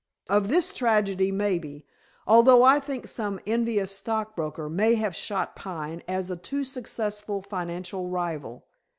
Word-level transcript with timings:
Of 0.31 0.47
this 0.47 0.73
tragedy 0.73 1.31
maybe, 1.31 1.85
although 2.25 2.63
I 2.63 2.79
think 2.79 3.07
some 3.07 3.39
envious 3.45 3.91
stockbroker 3.95 4.67
may 4.67 4.95
have 4.95 5.15
shot 5.15 5.55
Pine 5.55 6.01
as 6.07 6.31
a 6.31 6.35
too 6.35 6.63
successful 6.63 7.43
financial 7.43 8.09
rival. 8.09 8.65